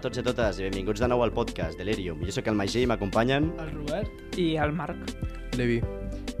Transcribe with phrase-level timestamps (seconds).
[0.00, 2.22] A tots i a totes i benvinguts de nou al podcast de l'Erium.
[2.24, 3.50] Jo sóc el Magí i m'acompanyen.
[3.60, 4.38] El Robert.
[4.40, 4.96] I el Marc.
[5.58, 5.80] Levi,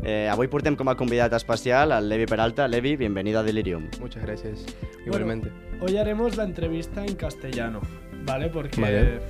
[0.02, 2.66] Eh, avui portem com a convidat especial al Levi Peralta.
[2.66, 3.90] Levi, bienvenido a Delirium.
[4.00, 4.64] muchas gracias.
[5.04, 5.50] Igualmente.
[5.82, 7.82] Hoy haremos la entrevista en castellano,
[8.24, 8.48] ¿vale?
[8.48, 9.20] Porque Vale.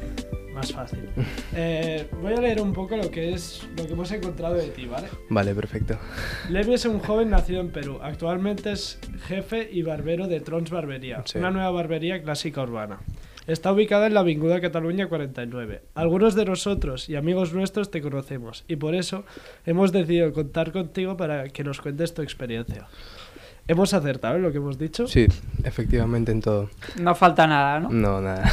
[0.55, 1.09] más fácil.
[1.57, 4.87] Eh, voy a leer un poco lo que es lo que hemos encontrado de ti,
[4.87, 5.09] ¿vale?
[5.29, 5.99] Vale, perfecto.
[6.49, 7.99] Levi es un joven nacido en Perú.
[8.01, 11.39] Actualmente es jefe y barbero de Trons Barbería, Sí.
[11.39, 13.01] una nueva barbería clásica urbana.
[13.51, 15.83] Está ubicada en la Avinguda Cataluña 49.
[15.97, 19.25] Algunos de nosotros y amigos nuestros te conocemos y por eso
[19.67, 22.87] hemos decidido contar contigo para que nos cuentes tu experiencia.
[23.67, 25.09] ¿Hemos acertado en lo que hemos dicho?
[25.09, 25.27] Sí,
[25.65, 26.71] efectivamente en todo.
[27.01, 27.91] No falta nada, ¿no?
[27.91, 28.49] No, nada.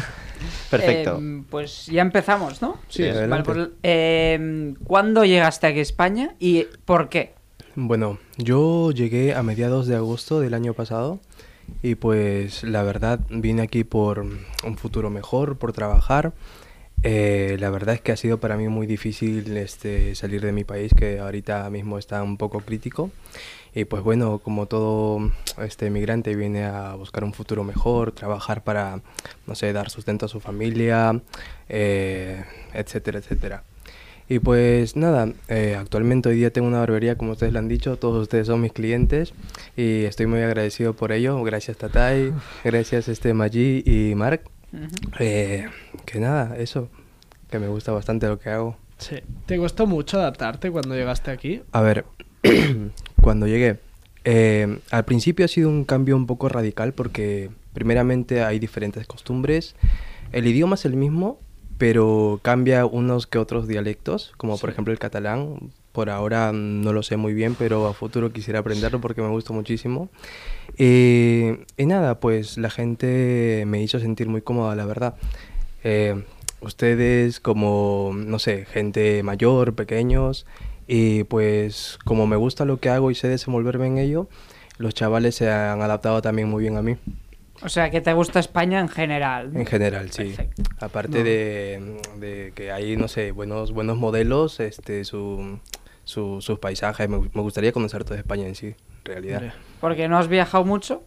[0.72, 1.20] Perfecto.
[1.22, 2.80] Eh, pues ya empezamos, ¿no?
[2.88, 7.34] Sí, Vale, pues, eh, ¿Cuándo llegaste aquí a España y por qué?
[7.76, 11.20] Bueno, yo llegué a mediados de agosto del año pasado
[11.82, 16.32] y pues la verdad vine aquí por un futuro mejor, por trabajar.
[17.02, 20.64] Eh, la verdad es que ha sido para mí muy difícil este, salir de mi
[20.64, 23.10] país, que ahorita mismo está un poco crítico.
[23.74, 25.30] Y pues bueno, como todo
[25.62, 29.02] este migrante viene a buscar un futuro mejor, trabajar para,
[29.46, 31.20] no sé, dar sustento a su familia,
[31.68, 32.42] eh,
[32.72, 33.64] etcétera, etcétera.
[34.28, 37.96] Y pues nada, eh, actualmente hoy día tengo una barbería, como ustedes lo han dicho,
[37.96, 39.32] todos ustedes son mis clientes
[39.76, 41.40] y estoy muy agradecido por ello.
[41.44, 42.32] Gracias Tatay,
[42.64, 44.42] gracias este Maggi y Mark.
[44.72, 44.88] Ujú.
[45.20, 45.68] Eh,
[46.04, 46.88] que nada, eso,
[47.50, 48.76] que me gusta bastante lo que hago.
[48.98, 49.16] Sí.
[49.46, 51.62] ¿Te costó mucho adaptarte cuando llegaste aquí?
[51.70, 52.04] A ver,
[53.20, 53.78] cuando llegué,
[54.24, 59.76] eh, al principio ha sido un cambio un poco radical porque primeramente hay diferentes costumbres,
[60.32, 61.38] el idioma es el mismo,
[61.78, 65.70] pero cambia unos que otros dialectos, como por ejemplo el catalán.
[65.92, 69.54] Por ahora no lo sé muy bien, pero a futuro quisiera aprenderlo porque me gusta
[69.54, 70.10] muchísimo.
[70.76, 75.14] Eh, y nada, pues la gente me hizo sentir muy cómoda, la verdad.
[75.84, 76.22] Eh,
[76.60, 80.46] ustedes como, no sé, gente mayor, pequeños,
[80.86, 84.28] y pues como me gusta lo que hago y sé desenvolverme en ello,
[84.78, 86.96] los chavales se han adaptado también muy bien a mí,
[87.62, 89.50] O sea, que te gusta España en general.
[89.54, 90.24] en general, sí.
[90.24, 90.62] Perfecto.
[90.80, 91.24] Aparte No.
[91.24, 95.58] de, de que hay, no sé, buenos, buenos modelos, este, su,
[96.04, 99.54] su- sus paisajes, me, me gustaría conocer toda España en sí, en realidad.
[99.80, 101.02] Porque no has viajado mucho,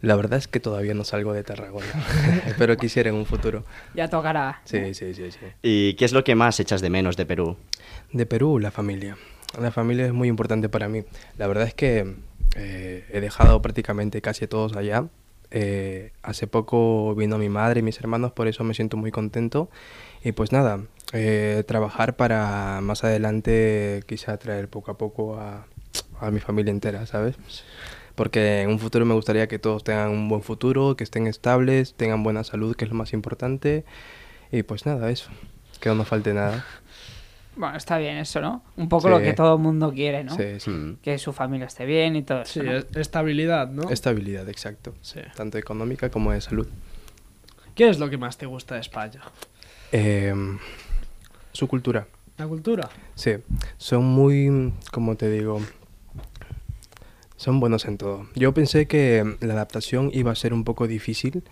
[0.00, 1.86] La verdad es que todavía no salgo de Tarragona,
[2.58, 3.64] pero quisiera en un futuro.
[3.94, 4.60] ya tocará.
[4.64, 5.38] Sí, sí, sí, sí.
[5.62, 7.56] ¿Y qué es lo que más echas de menos de Perú?
[8.12, 9.16] De Perú, la familia.
[9.60, 11.04] La familia es muy importante para mí.
[11.38, 12.14] La verdad es que
[12.56, 15.06] eh, he dejado prácticamente casi todos allá.
[15.54, 19.68] Eh, hace poco vino mi madre y mis hermanos, por eso me siento muy contento.
[20.24, 20.80] Y pues nada,
[21.12, 25.66] eh, trabajar para más adelante quizá traer poco a poco a,
[26.20, 27.36] a mi familia entera, ¿sabes?
[28.14, 31.94] Porque en un futuro me gustaría que todos tengan un buen futuro, que estén estables,
[31.94, 33.84] tengan buena salud, que es lo más importante.
[34.50, 35.30] Y pues nada, eso.
[35.80, 36.64] Que no nos falte nada.
[37.54, 38.62] Bueno, está bien eso, ¿no?
[38.76, 39.10] Un poco Sí.
[39.14, 40.34] lo que todo el mundo quiere, ¿no?
[40.36, 40.70] Sí, sí.
[40.70, 40.96] Mm.
[41.02, 42.70] Que su familia esté bien y todo Sí, eso.
[42.70, 42.76] ¿no?
[42.78, 43.90] es- estabilidad, ¿no?
[43.90, 44.94] Estabilidad, exacto.
[45.02, 45.20] Sí.
[45.36, 46.66] Tanto económica como de salud.
[47.74, 49.20] ¿Qué es lo que más te gusta de España?
[49.92, 50.58] Em,
[51.52, 52.06] su cultura.
[52.38, 52.88] ¿La cultura?
[53.14, 53.32] Sí,
[53.76, 55.60] son muy, como te digo,
[57.36, 58.26] son buenos en todo.
[58.34, 61.42] Yo pensé que la adaptación iba a ser un poco difícil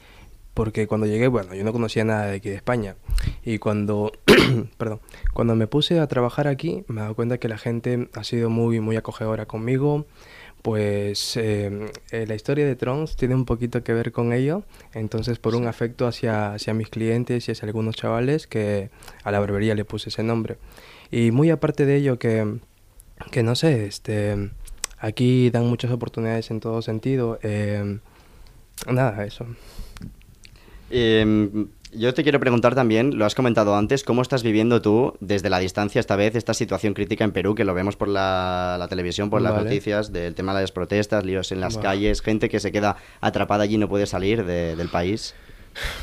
[0.61, 2.95] porque cuando llegué, bueno, yo no conocía nada de aquí de España
[3.43, 4.13] y cuando,
[4.77, 5.01] perdón,
[5.33, 8.51] cuando me puse a trabajar aquí me he dado cuenta que la gente ha sido
[8.51, 10.05] muy, muy acogedora conmigo.
[10.61, 14.63] Pues eh, eh, la historia de Trons tiene un poquito que ver con ello,
[14.93, 18.91] entonces por un afecto hacia, hacia mis clientes y hacia algunos chavales que
[19.25, 20.59] a la barbería le puse ese nombre.
[21.11, 22.59] Y muy aparte de ello que,
[23.31, 24.51] que no sé, este,
[24.99, 27.39] aquí dan muchas oportunidades en todo sentido.
[27.43, 27.99] eh,
[28.87, 29.47] nada, eso.
[30.91, 35.51] Em, yo te quiero preguntar también, lo has comentado antes, ¿cómo estás viviendo tú desde
[35.51, 38.87] la distancia esta vez esta situación crítica en Perú, que lo vemos por la, la
[38.89, 39.65] televisión, por las Vale.
[39.65, 41.85] noticias, del tema de las protestas, líos en las Vale.
[41.85, 45.35] calles, gente que se queda atrapada allí y no puede salir de- del país?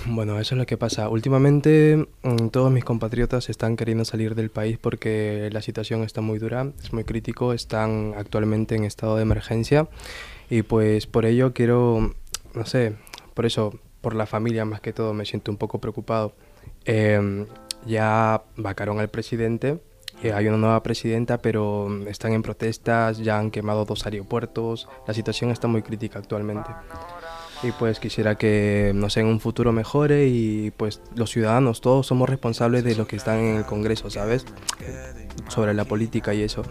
[0.05, 1.09] Bueno, eso es lo que pasa.
[1.09, 6.39] Últimamente mm, todos mis compatriotas están queriendo salir del país porque la situación está muy
[6.39, 9.87] dura, es muy crítico, están actualmente en estado de emergencia
[10.49, 12.13] y pues por ello quiero,
[12.53, 12.93] no sé,
[13.33, 16.33] por eso, por la familia más que todo me siento un poco preocupado
[16.87, 17.45] eh,
[17.85, 19.79] ya vacaron al presidente.
[20.23, 24.87] y hay una nueva presidenta, pero mm, están en protestas, ya han quemado dos aeropuertos.
[25.07, 26.69] La situación está muy crítica actualmente.
[27.63, 32.05] Y pues quisiera que, no sé, en un futuro mejore y pues los ciudadanos, todos
[32.05, 34.45] somos responsables de lo que están en el Congreso, ¿sabes?
[35.49, 36.63] Sobre la política y eso.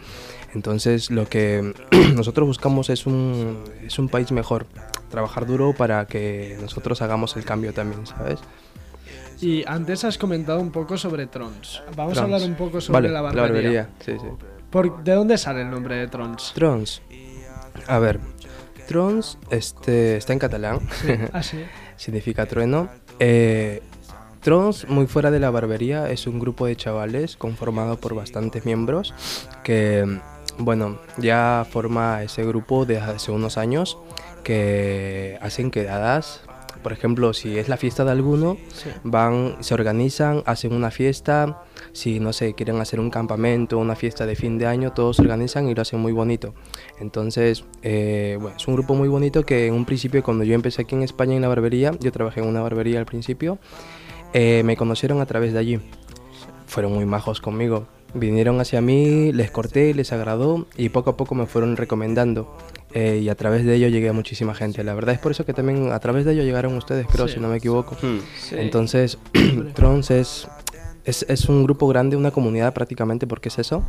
[0.55, 1.75] Entonces lo que
[2.15, 4.67] nosotros buscamos es un, es un país mejor,
[5.11, 8.41] trabajar duro para que nosotros hagamos el cambio también, ¿sabes?
[9.41, 11.83] Y antes has comentado un poco sobre Trons.
[11.95, 12.35] Vamos a Trons.
[12.35, 13.89] hablar un poco sobre Vale, la barbería.
[14.01, 14.27] Sí, sí.
[14.71, 16.53] Por- ¿De dónde sale el nombre de Trons?
[16.55, 17.03] Trons.
[17.87, 18.19] A ver,
[18.89, 20.81] Trons este, está en catalán.
[21.33, 21.59] Ah, sí.
[21.97, 22.89] significa trueno.
[23.19, 23.83] Eh,
[24.41, 29.13] Trons, muy fuera de la barbería, es un grupo de chavales conformado por bastantes miembros
[29.65, 30.21] que,
[30.59, 33.99] bueno, ya forma ese grupo desde hace unos años
[34.47, 36.43] que hacen quedadas.
[36.85, 38.91] Por ejemplo, si es la fiesta de alguno, Sí.
[39.03, 41.65] van, se organizan, hacen una fiesta.
[41.93, 45.23] Si no sé, quieren hacer un campamento, una fiesta de fin de año, todos se
[45.23, 46.55] organizan y lo hacen muy bonito.
[47.01, 50.83] Entonces, eh, bueno, es un grupo muy bonito que en un principio, cuando yo empecé
[50.83, 53.59] aquí en España en la barbería, yo trabajé en una barbería al principio,
[54.33, 55.81] eh, me conocieron a través de allí.
[56.67, 57.87] Fueron muy majos conmigo.
[58.15, 62.57] Vinieron hacia mí, les corté, les agradó y poco a poco me fueron recomendando.
[62.99, 64.83] Eh, y a través de ello llegué a muchísima gente.
[64.83, 67.35] La verdad es por eso que también a través de ello llegaron ustedes, creo, Sí.
[67.35, 67.95] si no me equivoco.
[68.01, 68.21] Hmm.
[68.41, 68.55] Sí.
[68.59, 69.19] Entonces,
[69.75, 70.49] Trons es,
[71.05, 73.83] es, es un grupo grande, una comunidad prácticamente, porque es eso.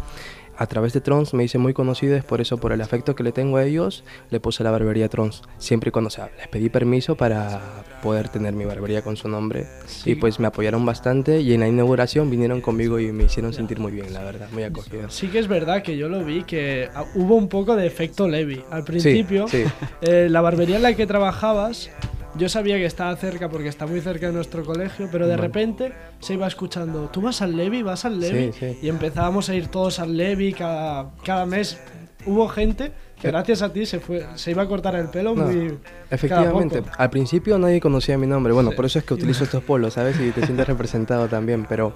[0.58, 3.24] A través de Trons me hice muy conocido, es por eso, por el afecto que
[3.24, 5.44] le tengo a ellos, le puse la barbería Trons.
[5.60, 7.62] Siempre y cuando, o sea, les pedí permiso para
[8.02, 9.68] poder tener mi barbería con su nombre.
[9.86, 10.12] Sí.
[10.12, 13.80] Y pues me apoyaron bastante y en la inauguración vinieron conmigo y me hicieron sentir
[13.80, 15.10] muy bien, la verdad, muy acogido.
[15.10, 18.28] Sí que es verdad que yo lo vi que ah, hubo un poco de efecto
[18.28, 18.64] Levi.
[18.72, 19.64] Al principio, sí.
[20.02, 21.90] eh, la barbería en la que trabajabas,
[22.38, 25.94] yo sabía que estaba cerca porque está muy cerca de nuestro colegio, pero de repente
[26.20, 27.82] se iba escuchando, ¿tú vas al Levi?
[27.84, 28.52] ¿Vas al Levi?
[28.54, 28.80] Sí, sí.
[28.84, 31.80] Y empezábamos a ir todos al Levi cada, cada mes.
[32.26, 33.32] Hubo gente que Eh.
[33.32, 35.78] gracias a ti se, fue, se iba a cortar el pelo No, muy...
[36.10, 37.02] Efectivamente, cada poco.
[37.02, 38.76] al principio nadie conocía mi nombre, bueno, Sí.
[38.76, 40.20] por eso es que utilizo estos polos, ¿sabes?
[40.20, 41.94] Y te sientes representado también, pero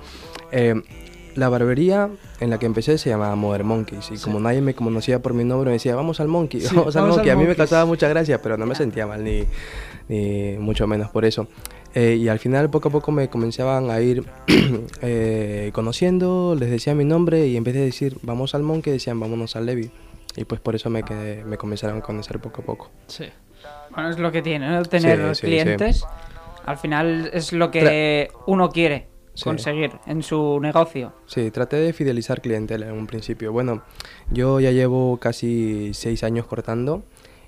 [0.51, 0.73] eh,
[1.35, 5.21] la barbería en la que empecé se llamaba Mother Monkeys y como nadie me conocía
[5.21, 7.55] por mi nombre me decía, vamos al Monkey, Sí, vamos al Monkey, a mí me
[7.55, 9.43] causaba mucha gracia, pero no me sentía mal ni,
[10.09, 11.47] ni mucho menos por eso.
[11.93, 14.23] Eh, y al final poco a poco me comenzaban a ir
[15.01, 19.19] eh, conociendo, les decía mi nombre y en vez de decir vamos al Monkey decían
[19.19, 19.91] vámonos al Levi.
[20.37, 22.89] Y pues por eso me, quedé- me comenzaron a conocer poco a poco.
[23.07, 23.25] Sí.
[23.93, 24.81] Bueno, es lo que tiene, ¿no?
[24.83, 26.05] Tener Sí, clientes.
[26.65, 29.45] Al final es lo que uno quiere Sí.
[29.45, 31.13] conseguir en su negocio.
[31.25, 33.51] Sí, traté de fidelizar clientela en un principio.
[33.51, 33.83] Bueno,
[34.29, 37.03] yo ya llevo casi seis años cortando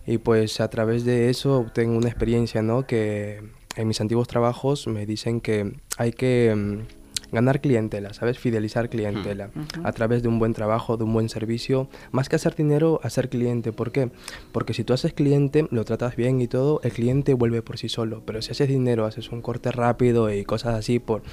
[0.06, 2.86] y pues a través de eso tengo una experiencia, ¿no?
[2.86, 3.42] Que
[3.76, 7.03] en mis antiguos trabajos me dicen que hay que mm,
[7.34, 8.40] ganar clientela, ¿sabes?
[8.40, 9.50] Fidelizar clientela
[9.84, 11.90] a través de un buen trabajo, de un buen servicio.
[12.12, 13.74] Más que hacer dinero, hacer cliente.
[13.74, 14.12] ¿Por qué?
[14.54, 17.90] Porque si tú haces cliente, lo tratas bien y todo, el cliente vuelve por sí
[17.90, 18.24] solo.
[18.26, 21.24] Pero si haces dinero, haces un corte rápido y cosas así por,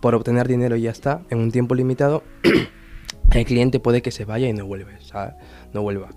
[0.00, 2.22] por obtener dinero y ya está, en un tiempo limitado,
[3.32, 5.34] el cliente puede que se vaya y no vuelve, ¿sabes?
[5.74, 6.10] No vuelva.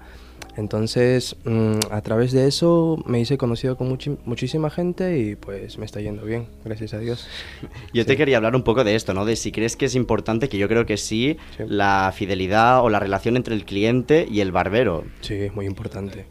[0.58, 5.86] Entonces, mm, a través de eso me hice conocido con muchísima gente y pues me
[5.86, 7.28] está yendo bien, gracias a Dios.
[7.94, 9.26] Yo te quería hablar un poco de esto, ¿no?
[9.26, 11.64] De si crees que es importante, que yo creo que sí, Sí.
[11.68, 15.04] la fidelidad o la relación entre el cliente y el barbero.
[15.22, 16.26] Sí, es muy importante.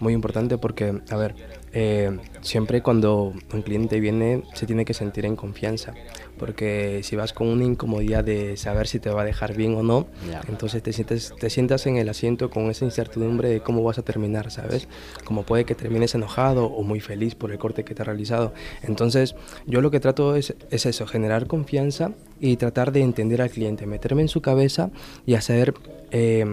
[0.00, 1.34] Muy importante porque, a ver,
[1.74, 5.92] eh, siempre cuando un cliente viene se tiene que sentir en confianza.
[6.38, 9.82] Porque si vas con una incomodidad de saber si te va a dejar bien o
[9.82, 10.40] no, Ya.
[10.48, 14.02] entonces te sientes, te sientas en el asiento con esa incertidumbre de cómo vas a
[14.02, 14.88] terminar, ¿sabes?
[15.24, 18.52] Como puede que termines enojado o muy feliz por el corte que te ha realizado.
[18.82, 19.34] Entonces,
[19.66, 23.86] yo lo que trato es, es eso, generar confianza y tratar de entender al cliente,
[23.86, 24.90] meterme en su cabeza
[25.26, 25.74] y hacer
[26.10, 26.44] eh,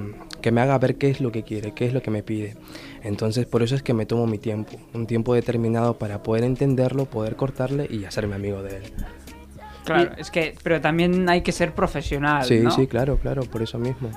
[0.41, 2.55] que me haga ver qué es lo que quiere, qué es lo que me pide.
[3.03, 7.05] Entonces, por eso es que me tomo mi tiempo, un tiempo determinado para poder entenderlo,
[7.05, 8.83] poder cortarle y hacerme amigo de él.
[9.85, 12.69] Claro, es que, pero también hay que ser profesional, Sí, ¿no?
[12.69, 14.11] sí, claro, claro, por eso mismo.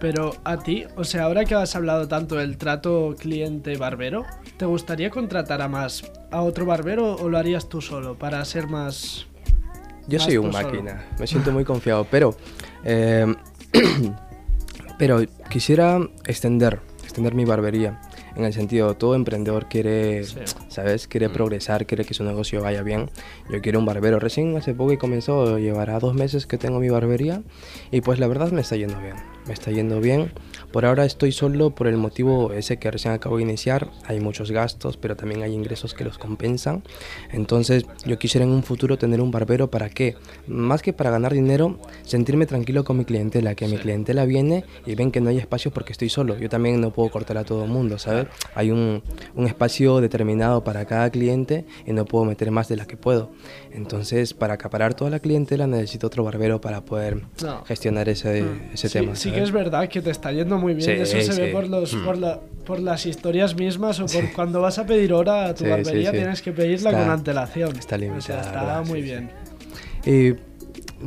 [0.00, 4.24] Pero a ti, o sea, ahora que has hablado tanto del trato cliente-barbero,
[4.56, 8.66] ¿te gustaría contratar a más a otro barbero o lo harías tú solo para ser
[8.66, 9.26] más...
[10.08, 10.64] Yo Más soy un solo.
[10.68, 12.36] máquina, me siento muy confiado, pero
[12.84, 13.32] eh,
[14.98, 18.00] pero quisiera extender, extender mi barbería.
[18.36, 20.36] En el sentido, todo emprendedor quiere, Sí.
[20.68, 21.06] ¿sabes?
[21.08, 23.10] Quiere progresar, quiere que su negocio vaya bien.
[23.50, 24.18] Yo quiero un barbero.
[24.18, 27.42] Recién hace poco que comenzó, llevará dos meses que tengo mi barbería
[27.90, 29.14] y pues la verdad me está yendo bien.
[29.46, 30.32] Me está yendo bien.
[30.72, 33.90] Por ahora estoy solo por el motivo ese que recién acabo de iniciar.
[34.06, 36.82] Hay muchos gastos, pero también hay ingresos que los compensan.
[37.30, 40.16] Entonces yo quisiera en un futuro tener un barbero para qué?
[40.46, 44.94] Más que para ganar dinero, sentirme tranquilo con mi clientela, que mi clientela viene y
[44.94, 46.38] ven que no hay espacio porque estoy solo.
[46.38, 48.23] Yo también no puedo cortar a todo el mundo, ¿sabes?
[48.54, 49.02] Hay un,
[49.34, 53.30] un espacio determinado para cada cliente y no puedo meter más de la que puedo.
[53.72, 57.64] Entonces, para acaparar toda la clientela necesito otro barbero para poder No.
[57.64, 59.14] gestionar ese, ese Sí, tema.
[59.16, 60.84] sí que es verdad que te está yendo muy bien.
[61.06, 61.52] Sí, Eso se ve sí.
[61.52, 62.04] por, los, Hmm.
[62.04, 65.64] por, la- por las historias mismas o por cuando vas a pedir hora a tu
[65.64, 66.22] Sí, barbería sí, sí.
[66.22, 67.76] tienes que pedirla Está- con antelación.
[67.76, 68.86] está O sea, limitada, está ¿verdad?
[68.86, 69.30] muy Sí, bien.
[70.06, 70.32] Y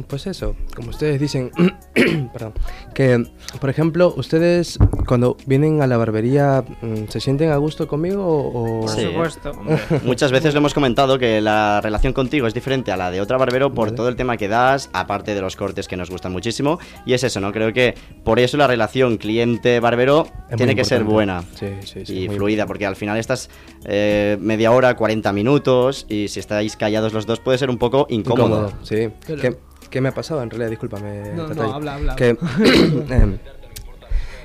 [0.03, 1.51] pues eso, como ustedes dicen,
[2.33, 2.53] perdón,
[2.93, 3.25] que
[3.59, 4.77] por ejemplo, ustedes
[5.07, 8.81] cuando vienen a la barbería, mm, ¿se sienten a gusto conmigo o...?
[8.81, 9.05] Por Sí.
[9.05, 9.51] supuesto.
[10.03, 13.37] Muchas veces lo hemos comentado que la relación contigo es diferente a la de otra
[13.37, 13.97] barbero por Vale.
[13.97, 16.79] todo el tema que das, aparte de los cortes que nos gustan muchísimo.
[17.05, 17.51] Y es eso, ¿no?
[17.51, 21.43] Creo que por eso la relación cliente-barbero tiene que ser buena.
[21.55, 23.49] Sí, sí, sí, y fluida, porque al final estás
[23.85, 28.07] eh, media hora, 40 minutos, y si estáis callados los dos puede ser un poco
[28.09, 28.47] incómodo.
[28.67, 29.09] Incómodo, sí.
[29.25, 29.57] Pero- ¿Qué,
[29.89, 30.69] qué me ha pasado en realidad?
[30.69, 31.31] Discúlpame.
[31.33, 31.73] No, no.
[31.93, 32.15] Habla, habla.
[32.15, 32.29] Que,
[33.13, 33.39] em,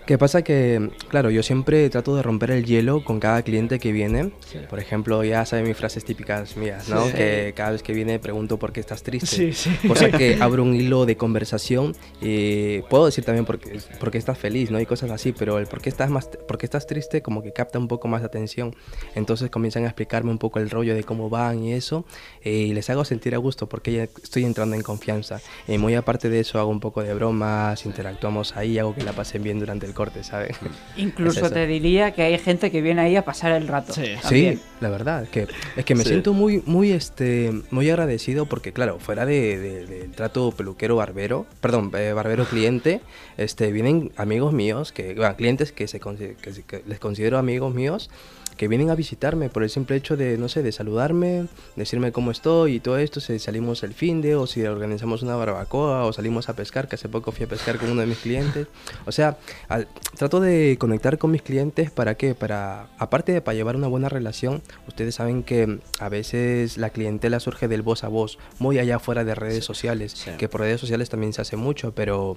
[0.07, 0.43] ¿Qué pasa?
[0.43, 4.33] Que, claro, yo siempre trato de romper el hielo con cada cliente que viene.
[4.69, 7.07] Por ejemplo, ya saben mis frases típicas mías, ¿no?
[7.07, 7.13] Sí.
[7.13, 9.27] Que cada vez que viene pregunto por qué estás triste.
[9.27, 9.89] Sí, sí.
[9.89, 14.19] Cosa que abro un hilo de conversación y puedo decir también por qué, por qué
[14.19, 14.81] estás feliz, ¿no?
[14.81, 17.53] Y cosas así, pero el por qué estás más, por qué estás triste como que
[17.53, 18.75] capta un poco más de atención.
[19.15, 22.05] Entonces comienzan a explicarme un poco el rollo de cómo van y eso
[22.45, 25.41] y les hago sentir a gusto porque ya estoy entrando en confianza.
[25.69, 29.13] Y muy aparte de eso hago un poco de bromas, interactuamos ahí, hago que la
[29.13, 30.57] pasen bien durante el corte, ¿sabes?
[30.97, 33.93] Incluso Es te diría que hay gente que viene ahí a pasar el rato.
[33.93, 34.15] Sí.
[34.29, 35.47] Sí, la verdad, que
[35.77, 36.11] es que me Sí.
[36.11, 41.47] siento muy, muy, este, muy agradecido porque, claro, fuera de, de- del trato peluquero barbero,
[41.61, 43.01] perdón, eh, barbero cliente,
[43.37, 48.11] este, vienen amigos míos, que, bueno, clientes que, se, que que les considero amigos míos,
[48.57, 52.31] que vienen a visitarme por el simple hecho de, no sé, de saludarme, decirme cómo
[52.31, 56.13] estoy y todo esto, si salimos el fin de, o si organizamos una barbacoa, o
[56.13, 58.67] salimos a pescar, que hace poco fui a pescar con uno de mis clientes.
[59.07, 59.39] O sea,
[59.83, 63.89] al- trato de conectar con mis clientes para qué, para, aparte de para llevar una
[63.89, 68.79] buena relación, ustedes saben que a veces la clientela surge del voz a voz, muy
[68.79, 70.31] allá fuera de redes sociales, sí.
[70.39, 72.37] que por redes sociales también se hace mucho, pero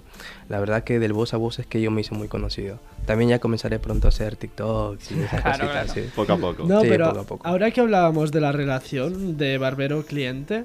[0.50, 2.80] la verdad que del voz a voz es que yo me hice muy conocido.
[3.06, 5.94] También ya comenzaré pronto a hacer TikToks y esas Claro, cositas, claro.
[5.94, 6.10] sí.
[6.16, 6.64] Poco a poco.
[6.64, 7.48] No, Sí, pero poco a poco.
[7.48, 10.64] ahora que hablábamos de la relación de barbero-cliente,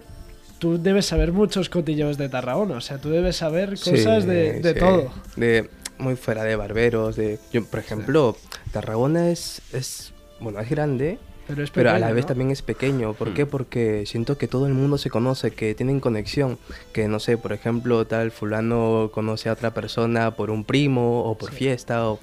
[0.58, 2.76] tú debes saber muchos cotilleos de Tarragona.
[2.76, 4.78] O sea, tú debes saber cosas Sí, de, de sí.
[4.78, 5.10] todo.
[5.36, 5.68] De
[6.00, 8.36] muy fuera de barberos, de yo, por ejemplo,
[8.72, 12.28] Tarragona es, es bueno, es grande, Pero es pero a la pequeño, vez ¿no?
[12.28, 13.14] también es pequeño.
[13.14, 13.44] ¿Por qué?
[13.46, 16.58] Porque siento que todo el mundo se conoce, que tienen conexión.
[16.92, 21.36] Que no sé, por ejemplo, tal fulano conoce a otra persona por un primo o
[21.36, 22.18] por fiesta o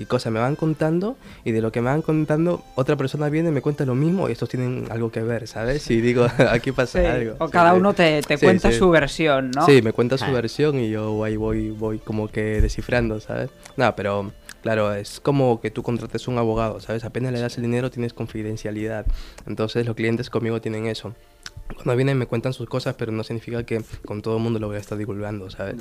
[0.00, 3.50] y cosas me van contando y de lo que me van contando otra persona viene
[3.50, 5.90] y me cuenta lo mismo y estos tienen algo que ver, ¿sabes?
[5.90, 7.36] Y digo, aquí pasa Sí, algo.
[7.38, 7.78] O cada sí.
[7.78, 8.78] uno te, te Sí, cuenta sí.
[8.78, 9.66] su versión, ¿no?
[9.66, 10.30] Sí, me cuenta su Ah.
[10.32, 13.50] versión y yo ahí voy, voy como que descifrando, ¿sabes?
[13.76, 17.04] Nada, pero claro, es como que tú contrates un abogado, ¿sabes?
[17.04, 19.06] Apenas le das el dinero tienes confidencialidad.
[19.46, 21.14] Entonces los clientes conmigo tienen eso.
[21.74, 24.66] Cuando vienen me cuentan sus cosas, pero no significa que con todo el mundo lo
[24.68, 25.76] voy a estar divulgando, ¿sabes?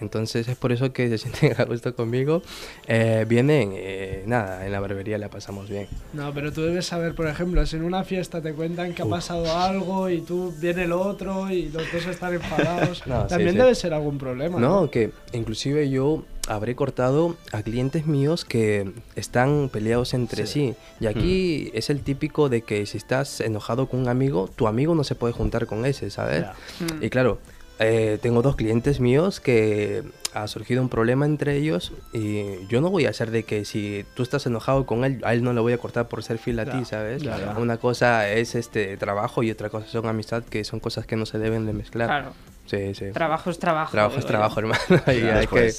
[0.00, 2.42] Entonces es por eso que se sienten a gusto conmigo.
[2.86, 5.88] Eh, vienen, eh, nada, en la barbería la pasamos bien.
[6.12, 9.06] No, pero tú debes saber, por ejemplo, si en una fiesta te cuentan que ha
[9.06, 13.52] pasado algo y tú viene el otro y los dos están enfadados, No, sí, también
[13.52, 13.58] sí.
[13.58, 14.58] debe ser algún problema.
[14.60, 20.74] No, que inclusive yo habré cortado a clientes míos que están peleados entre sí.
[21.00, 24.94] Y aquí es el típico de que si estás enojado con un amigo, tu amigo
[24.94, 26.42] no se puede juntar con ese, ¿sabes?
[26.42, 26.54] Ya.
[26.80, 27.04] Mm.
[27.04, 27.38] Y claro,
[27.78, 30.02] eh, tengo dos clientes míos que
[30.34, 34.04] ha surgido un problema entre ellos y yo no voy a hacer de que si
[34.14, 36.58] tú estás enojado con él, a él no le voy a cortar por ser fiel
[36.58, 37.22] a ti, ¿sabes?
[37.56, 41.24] Una cosa es este trabajo y otra cosa son amistad, que son cosas que no
[41.24, 42.08] se deben de mezclar.
[42.08, 42.32] Claro.
[42.66, 43.06] Sí, sí.
[43.12, 43.92] Trabajo es trabajo.
[43.92, 44.80] Trabajo es trabajo, hermano.
[44.90, 45.72] y Claro, hay que...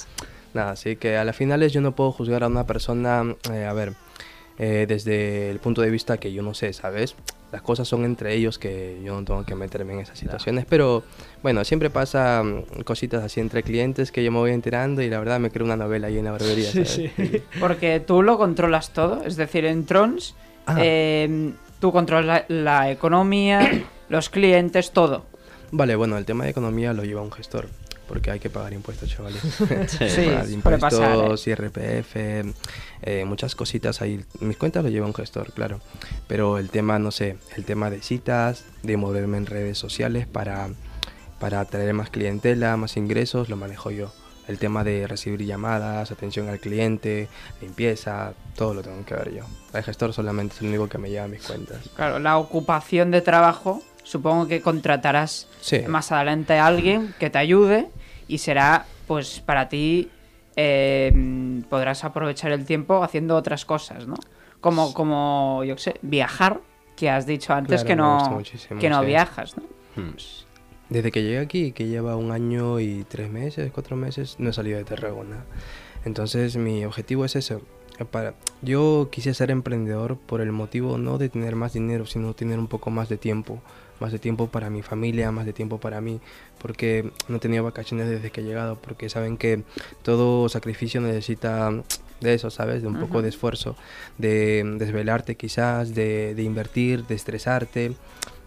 [0.54, 3.74] Nada, así que a las finales yo no puedo juzgar a una persona, eh, a
[3.74, 3.94] ver,
[4.58, 7.16] eh, desde el punto de vista que yo no sé, ¿sabes?
[7.52, 11.04] Las cosas son entre ellos que yo no tengo que meterme en esas situaciones, pero
[11.42, 15.18] bueno, siempre pasa mm, cositas así entre clientes que yo me voy enterando y la
[15.20, 17.12] verdad me creo una novela ahí en la barbería, Sí, ¿sabes?
[17.16, 17.42] sí.
[17.60, 19.24] Porque tú lo controlas todo.
[19.24, 20.36] Es decir, en Trons,
[20.68, 20.78] Ah.
[20.80, 25.26] eh, tú controlas la, la economía, los clientes, todo.
[25.72, 27.68] Vale, bueno, el tema de economía lo lleva un gestor.
[28.10, 29.40] Porque hay que pagar impuestos, chavales.
[29.88, 30.26] Sí,
[30.64, 31.16] Pagar pasar, ¿eh?
[31.22, 32.16] impuestos, IRPF,
[33.04, 34.26] eh, muchas cositas ahí.
[34.42, 35.80] Mis cuentas lo lleva un gestor, claro.
[36.28, 40.70] Pero el tema, no sé, el tema de citas, de moverme en redes sociales para,
[41.40, 44.12] para atraer más clientela, más ingresos, lo manejo yo.
[44.48, 47.28] El tema de recibir llamadas, atención al cliente,
[47.62, 49.44] limpieza, todo lo tengo que ver yo.
[49.74, 51.78] El gestor solamente es el único que me lleva mis cuentas.
[51.96, 55.82] Claro, la ocupación de trabajo, supongo que contratarás Sí.
[55.88, 57.90] más adelante a alguien que te ayude
[58.30, 60.10] y será, pues, para ti,
[60.56, 64.16] eh, podrás aprovechar el tiempo haciendo otras cosas, ¿no?
[64.62, 66.62] Como, como yo qué sé, viajar,
[66.96, 69.06] que has dicho antes Claro, que no, que no sí.
[69.06, 69.64] viajas, ¿no?
[69.96, 70.16] Hmm.
[70.90, 74.54] Desde que llegué aquí, que lleva un año y tres meses, cuatro meses, no he
[74.54, 75.46] salido de Tarragona.
[76.04, 77.62] Entonces mi objetivo es eso.
[78.00, 82.34] eh, Para, yo quise ser emprendedor por el motivo no de tener más dinero, sino
[82.34, 83.62] tener un poco más de tiempo.
[84.00, 86.20] Más de tiempo para mi familia, más de tiempo para mí.
[86.62, 88.76] Porque no he tenido vacaciones desde que he llegado.
[88.76, 89.64] Porque saben que
[90.04, 91.72] todo sacrificio necesita
[92.22, 92.82] de eso, ¿sabes?
[92.82, 93.76] De un poco de esfuerzo.
[94.18, 97.94] De desvelarte quizás, de, de invertir, de estresarte.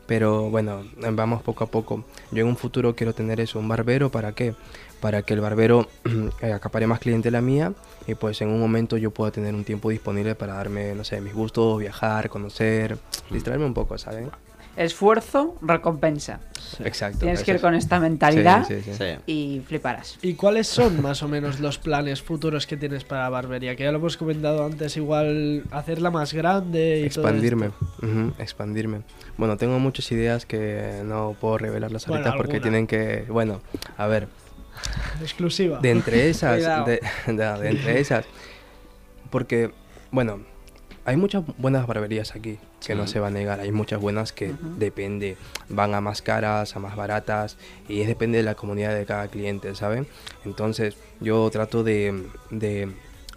[0.06, 2.04] Pero bueno, vamos poco a poco.
[2.32, 4.54] Yo en un futuro quiero tener eso, un barbero, ¿para qué?
[5.00, 5.88] Para que el barbero
[6.42, 7.72] eh, acapare más clientela mía
[8.06, 11.20] y pues en un momento yo pueda tener un tiempo disponible para darme, no sé,
[11.20, 12.98] mis gustos, viajar, conocer,
[13.30, 14.30] distraerme un poco, ¿saben?
[14.76, 16.40] Esfuerzo, recompensa.
[16.82, 17.18] Exacto.
[17.18, 19.04] Tienes eso que ir con esta mentalidad Sí, sí, sí.
[19.26, 19.32] Sí.
[19.32, 20.18] y fliparás.
[20.22, 23.76] ¿Y cuáles son más o menos los planes futuros que tienes para la barbería?
[23.76, 29.02] Que ya lo hemos comentado antes, igual hacerla más grande y Expandirme, todo expandirme.
[29.36, 32.62] Bueno, tengo muchas ideas que no puedo revelarlas Bueno, ahorita porque alguna.
[32.70, 33.60] tienen que, bueno,
[33.98, 34.28] a ver.
[35.20, 35.78] Exclusiva.
[35.80, 36.84] De entre esas, Cuidado.
[36.86, 38.24] de, de- de entre esas,
[39.30, 39.70] porque,
[40.10, 40.40] bueno,
[41.04, 43.14] hay muchas buenas barberías aquí, que no Sí.
[43.14, 45.36] se va a negar, hay muchas buenas que depende,
[45.68, 47.56] van a más caras, a más baratas,
[47.88, 50.06] y es depende de la comunidad de cada cliente, ¿saben?
[50.44, 52.88] Entonces, yo trato de, de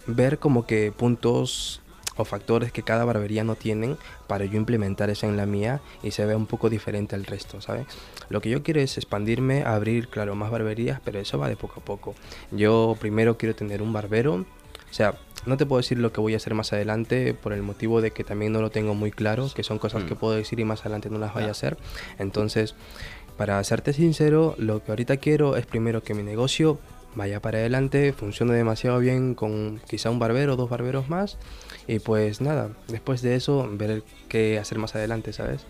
[0.07, 1.81] ver como que puntos
[2.17, 6.11] o factores que cada barbería no tienen para yo implementar eso en la mía y
[6.11, 7.87] se vea un poco diferente al resto, ¿sabes?
[8.29, 11.81] Lo que yo quiero es expandirme, abrir, claro, más barberías, pero eso va de poco
[11.81, 12.15] a poco.
[12.51, 14.45] Yo primero quiero tener un barbero,
[14.95, 18.01] sea, no te puedo decir lo que voy a hacer más adelante por el motivo
[18.01, 20.65] de que también no lo tengo muy claro, que son cosas que puedo decir y
[20.65, 21.77] más adelante no las vaya a hacer.
[22.17, 22.75] Entonces,
[23.37, 26.79] para serte sincero, lo que ahorita quiero es primero que mi negocio
[27.15, 31.37] vaya para adelante, funcione demasiado bien con quizá un barbero, dos barberos más.
[31.87, 35.65] Y pues nada, después de eso, ver qué hacer más adelante, ¿sabes?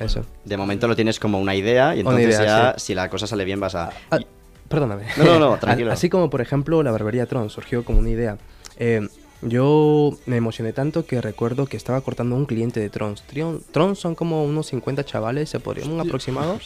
[0.00, 0.24] Eso.
[0.44, 3.44] De momento lo tienes como una idea y entonces idea, ya, si la cosa sale
[3.44, 3.90] bien, vas a...
[4.10, 4.18] Ah,
[4.68, 5.04] perdóname.
[5.16, 5.92] No, no, no, tranquilo.
[5.92, 8.38] Así como, por ejemplo, la barbería Tron surgió como una idea.
[8.78, 9.06] Eh,
[9.42, 13.22] yo me emocioné tanto que recuerdo que estaba cortando a un cliente de Trons.
[13.30, 16.58] Trion- Trons son como unos 50 chavales, se podría un aproximado.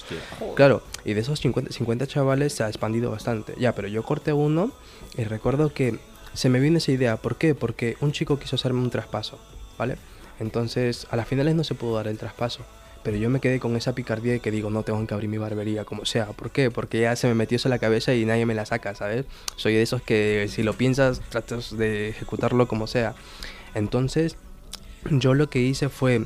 [0.54, 3.54] Claro, y de esos 50, 50 chavales se ha expandido bastante.
[3.58, 4.70] Ya, pero yo corté uno
[5.18, 5.98] y recuerdo que
[6.32, 7.16] se me vino esa idea.
[7.16, 7.54] ¿Por qué?
[7.56, 9.38] Porque un chico quiso hacerme un traspaso,
[9.76, 9.96] ¿vale?
[10.38, 12.64] Entonces, a las finales no se pudo dar el traspaso.
[13.02, 15.38] Pero yo me quedé con esa picardía de que digo, no tengo que abrir mi
[15.38, 16.26] barbería, como sea.
[16.26, 16.70] ¿Por qué?
[16.70, 19.24] Porque ya se me metió eso en la cabeza y nadie me la saca, ¿sabes?
[19.56, 23.14] Soy de esos que si lo piensas, tratas de ejecutarlo como sea.
[23.74, 24.36] Entonces,
[25.10, 26.22] yo lo que hice fue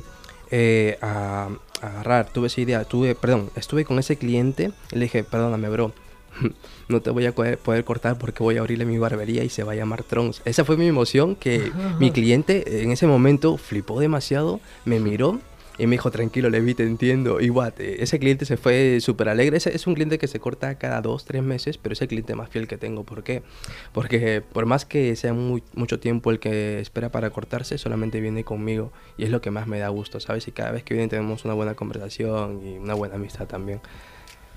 [0.51, 1.49] eh, a-
[1.81, 5.93] agarrar, tuve esa idea, tuve, perdón, estuve con ese cliente y le dije, perdóname, bro,
[6.89, 9.63] no te voy a poder, poder cortar porque voy a abrirle mi barbería y se
[9.63, 10.41] va a llamar Trons.
[10.45, 15.39] Esa fue mi emoción, que mi cliente en ese momento flipó demasiado, me miró
[15.77, 17.41] y me dijo, tranquilo, Levi, te entiendo.
[17.41, 19.57] Y what, ese cliente se fue súper alegre.
[19.57, 22.33] Ese es un cliente que se corta cada dos, tres meses, pero es el cliente
[22.35, 23.03] más fiel que tengo.
[23.03, 23.43] ¿Por qué?
[23.91, 28.45] Porque por más que sea muy, mucho tiempo el que espera para cortarse, solamente viene
[28.45, 28.93] conmigo.
[29.17, 30.47] Y es lo que más me da gusto, ¿sabes?
[30.47, 33.81] Y cada vez que viene tenemos una buena conversación y una buena amistad también.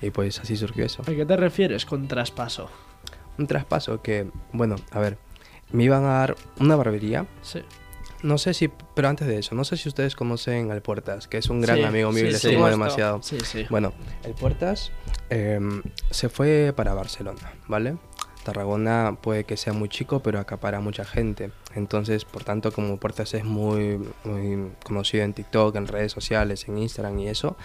[0.00, 1.02] Y pues así surgió eso.
[1.02, 2.70] ¿A qué te refieres con traspaso?
[3.38, 5.18] Un traspaso que, bueno, a ver,
[5.72, 7.26] me iban a dar una barbería.
[7.42, 7.62] Sí.
[8.22, 11.38] No sé si, pero antes de eso, no sé si ustedes conocen al Puertas, que
[11.38, 13.22] es un gran Sí, amigo mío y le Por demasiado.
[13.22, 13.66] Sí, sí.
[13.70, 13.92] Bueno,
[14.24, 14.90] el Puertas
[15.31, 17.96] em, se fue para Barcelona, ¿vale?
[18.44, 21.50] Tarragona puede que sea muy chico, pero acapara mucha gente.
[21.74, 26.78] Entonces, por tanto, como Puertas es muy, muy conocido en TikTok, en redes sociales, en
[26.78, 27.57] Instagram y eso,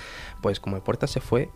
[0.42, 1.50] pues como el Puertas se fue,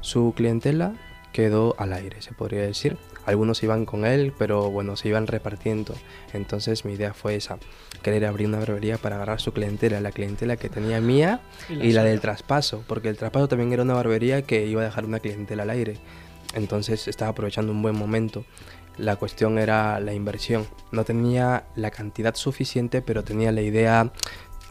[0.00, 0.94] su clientela
[1.32, 2.96] quedó al aire, se podría decir.
[3.24, 5.94] Algunos iban con él, pero bueno, se iban repartiendo.
[6.32, 7.58] Entonces mi idea fue esa,
[8.02, 11.92] querer abrir una barbería para agarrar su clientela, la clientela que tenía mía Y y
[11.92, 15.20] la del traspaso, porque el traspaso también era una barbería que iba a dejar una
[15.20, 15.98] clientela al aire.
[16.54, 18.44] Entonces estaba aprovechando un buen momento.
[18.98, 20.66] La cuestión era la inversión.
[20.90, 24.12] No tenía la cantidad suficiente, pero tenía la idea,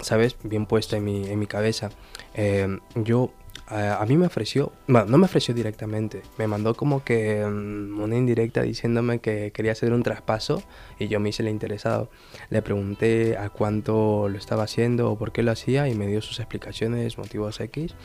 [0.01, 0.35] ¿sabes?
[0.43, 1.89] Bien puesta en mi, en mi cabeza.
[2.35, 3.31] Eh, yo
[3.71, 8.17] a, a mí me ofreció, no me ofreció directamente, me mandó como que mm, una
[8.17, 10.61] indirecta diciéndome que quería hacer un traspaso
[10.99, 12.09] y yo me hice el interesado.
[12.49, 16.21] Le pregunté a cuánto lo estaba haciendo o por qué lo hacía y me dio
[16.21, 17.95] sus explicaciones, motivos X.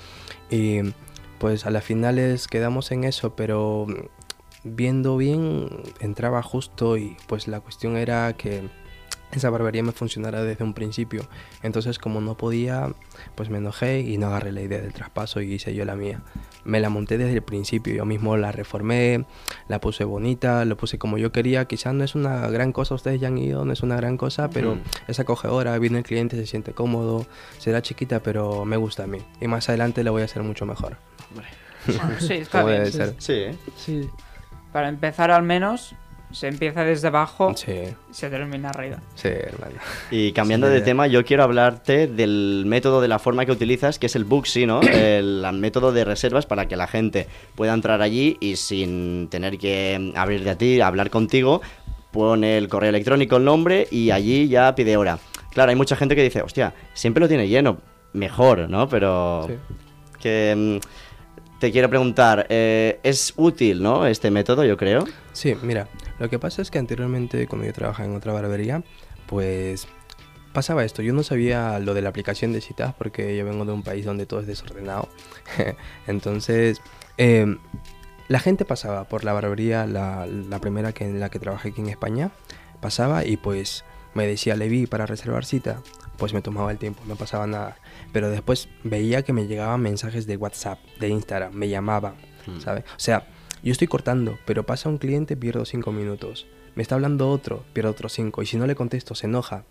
[0.51, 0.81] Y
[1.39, 5.69] pues a las finales quedamos en eso, pero mm, viendo bien
[6.01, 8.69] entraba justo y pues la cuestión era que
[9.33, 11.27] esa barbería me funcionara desde un principio.
[11.63, 12.93] Entonces como no podía,
[13.35, 16.23] pues me enojé y no agarré la idea del traspaso y hice yo la mía.
[16.65, 19.25] Me la monté desde el principio, yo mismo la reformé,
[19.69, 21.67] la puse bonita, lo puse como yo quería.
[21.67, 24.49] Quizás no es una gran cosa, ustedes ya han ido, no es una gran cosa,
[24.51, 24.81] pero Mm.
[25.09, 27.27] es acogedora, viene el cliente, se siente cómodo,
[27.59, 29.19] será chiquita, pero me gusta a mí.
[29.41, 30.97] Y más adelante la voy a hacer mucho mejor.
[31.35, 31.49] Bueno,
[32.19, 32.87] sí, está bien.
[33.19, 33.57] Sí, ¿eh?
[33.77, 34.09] Sí.
[34.73, 35.95] Para empezar al menos,
[36.33, 37.73] se empieza desde abajo Sí,
[38.11, 38.99] se termina arriba.
[39.15, 39.75] sí, hermano.
[40.11, 40.85] Y cambiando Sí, de idea.
[40.85, 44.67] tema, yo quiero hablarte del método, de la forma que utilizas, que es el Booksy,
[44.67, 44.81] ¿no?
[44.93, 49.59] El, el método de reservas para que la gente pueda entrar allí y sin tener
[49.59, 51.63] que abrir de a ti, hablar contigo,
[52.11, 55.19] pone el correo electrónico, el nombre y allí ya pide hora.
[55.53, 57.79] Claro, hay mucha gente que dice, hostia, siempre lo tiene lleno,
[58.13, 58.89] mejor, ¿no?
[58.89, 59.55] Pero Sí.
[60.21, 64.07] que mm, te quiero preguntar, eh, ¿es útil, ¿no?
[64.07, 65.05] Este método, yo creo.
[65.33, 68.83] Sí, mira, lo que pasa es que anteriormente cuando yo trabajaba en otra barbería,
[69.27, 69.87] pues
[70.53, 71.03] pasaba esto.
[71.03, 74.05] Yo no sabía lo de la aplicación de citas porque yo vengo de un país
[74.05, 75.09] donde todo es desordenado.
[76.07, 76.81] Entonces,
[77.19, 77.57] eh,
[78.29, 81.81] la gente pasaba por la barbería, la, la primera que en la que trabajé aquí
[81.81, 82.31] en España,
[82.81, 85.83] pasaba y pues me decía Levi para reservar cita.
[86.17, 87.77] Pues me tomaba el tiempo, no pasaba nada.
[88.15, 92.15] Pero después veía que me llegaban mensajes de WhatsApp, de Instagram, me llamaban,
[92.47, 92.61] Mm.
[92.61, 92.85] ¿sabes?
[92.85, 93.27] O sea,
[93.67, 96.47] yo estoy cortando, pero pasa un cliente, pierdo cinco minutos.
[96.77, 98.41] Me está hablando otro, pierdo otros cinco.
[98.41, 99.65] Y si no le contesto, se enoja,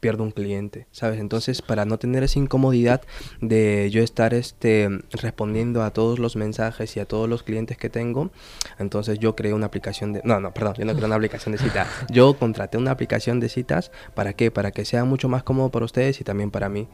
[0.00, 1.20] pierdo un cliente, ¿sabes?
[1.20, 3.02] Entonces, para no tener esa incomodidad
[3.40, 7.88] de yo estar este, respondiendo a todos los mensajes y a todos los clientes que
[7.88, 8.32] tengo,
[8.80, 10.20] entonces yo creé una aplicación de...
[10.24, 11.86] No, no, perdón, yo no creé una aplicación de citas.
[12.10, 14.50] Yo contraté una aplicación de citas, ¿para qué?
[14.50, 16.88] Para que sea mucho más cómodo para ustedes y también para mí.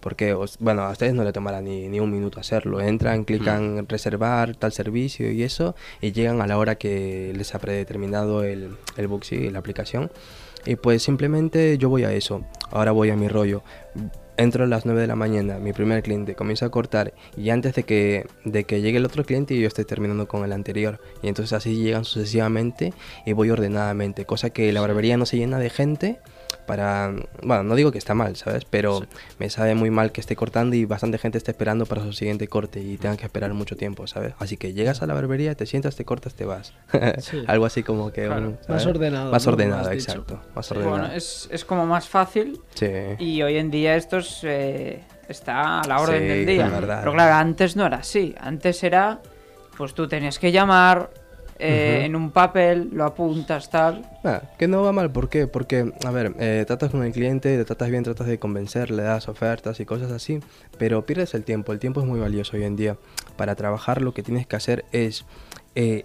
[0.00, 2.80] Porque, os- bueno, a ustedes no le tomará ni, ni un minuto hacerlo.
[2.80, 7.58] Entran, clican reservar tal servicio y eso, y llegan a la hora que les ha
[7.58, 10.10] predeterminado el, el Booksy, la aplicación.
[10.66, 12.44] Y pues simplemente yo voy a eso.
[12.70, 13.62] Ahora voy a mi rollo.
[14.36, 17.74] Entro a las 9 de la mañana, mi primer cliente comienza a cortar y antes
[17.74, 20.98] de que, de que llegue el otro cliente yo estoy terminando con el anterior.
[21.22, 22.94] Y entonces así llegan sucesivamente
[23.26, 24.24] y voy ordenadamente.
[24.24, 26.20] Cosa que la barbería no se llena de gente
[26.70, 27.12] para...
[27.42, 28.64] Bueno, no digo que está mal, ¿sabes?
[28.64, 29.04] Pero
[29.38, 32.46] me sabe muy mal que esté cortando y bastante gente esté esperando para su siguiente
[32.46, 34.34] corte y tengan que esperar mucho tiempo, ¿sabes?
[34.38, 36.72] Así que llegas a la barbería, te sientas, te cortas, te vas.
[37.18, 37.42] Sí.
[37.48, 38.26] Algo así como que...
[38.26, 40.40] Claro, un- más ordenado, Más ordenado, exacto.
[40.54, 40.96] Más ordenado.
[40.98, 42.86] Bueno, es, es como más fácil Sí.
[43.18, 46.68] y hoy en día esto es, eh, está a la orden Sí, del día.
[46.68, 46.98] la verdad.
[47.00, 48.34] Pero claro, antes no era así.
[48.40, 49.20] Antes era,
[49.76, 51.10] pues tú tenías que llamar
[51.60, 54.04] eh, en un papel, lo apuntas, tal.
[54.24, 55.46] Ah, que no va mal, ¿por qué?
[55.46, 59.02] Porque, a ver, eh, tratas con el cliente, le tratas bien, tratas de convencer, le
[59.02, 60.40] das ofertas y cosas así,
[60.78, 62.96] pero pierdes el tiempo, el tiempo es muy valioso hoy en día.
[63.36, 65.24] Para trabajar lo que tienes que hacer es
[65.74, 66.04] eh,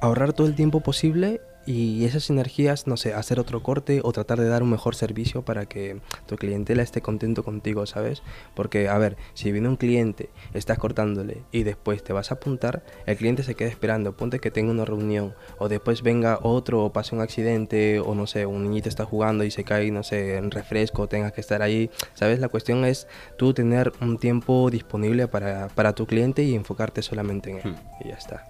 [0.00, 4.38] ahorrar todo el tiempo posible y esas energías, no sé, hacer otro corte o tratar
[4.38, 8.22] de dar un mejor servicio para que tu clientela esté contento contigo, ¿sabes?
[8.54, 12.84] Porque, a ver, si viene un cliente, estás cortándole y después te vas a apuntar,
[13.06, 16.92] el cliente se queda esperando, ponte que tenga una reunión o después venga otro o
[16.92, 20.36] pase un accidente o no sé, un niñito está jugando y se cae, no sé,
[20.36, 22.38] en refresco, tengas que estar ahí, ¿sabes?
[22.38, 27.50] La cuestión es tú tener un tiempo disponible para, para tu cliente y enfocarte solamente
[27.50, 28.44] en él y ya está.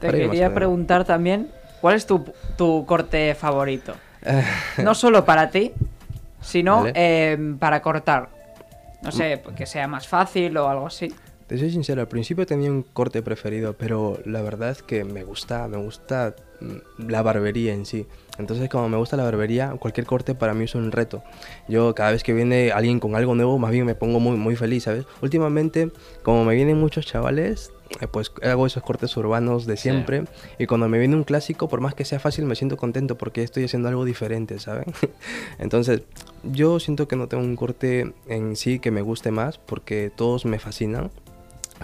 [0.00, 1.50] Te Para quería preguntar también,
[1.84, 2.24] ¿cuál es tu,
[2.56, 3.92] tu corte favorito?
[4.24, 4.42] Eh,
[4.82, 5.70] No solo para ti,
[6.40, 6.92] sino Vale.
[6.94, 8.30] eh, para cortar.
[9.02, 11.12] No sé, que sea más fácil o algo así.
[11.46, 15.24] Te soy sincero, al principio tenía un corte preferido, pero la verdad es que me
[15.24, 18.06] gusta, me gusta mm, la barbería en sí.
[18.38, 21.22] Entonces, como me gusta la barbería, cualquier corte para mí es un reto.
[21.68, 24.56] Yo cada vez que viene alguien con algo nuevo, más bien me pongo muy, muy
[24.56, 25.04] feliz, ¿sabes?
[25.20, 25.90] Últimamente,
[26.22, 30.24] como me vienen muchos chavales, eh, pues hago esos cortes urbanos de siempre.
[30.58, 33.42] Y cuando me viene un clásico, por más que sea fácil, me siento contento porque
[33.42, 34.86] estoy haciendo algo diferente, ¿saben?
[35.58, 36.02] Entonces,
[36.42, 40.44] yo siento que no tengo un corte en sí que me guste más porque todos
[40.44, 41.10] me fascinan